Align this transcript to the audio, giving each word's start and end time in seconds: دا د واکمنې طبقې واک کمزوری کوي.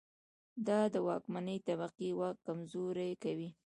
دا 0.67 0.79
د 0.93 0.95
واکمنې 1.07 1.57
طبقې 1.67 2.09
واک 2.19 2.37
کمزوری 2.47 3.11
کوي. 3.23 3.49